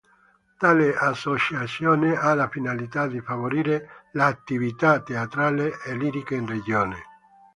[0.57, 6.97] Tale associazione ha la finalità di favorire l'attività teatrale e lirica in regione.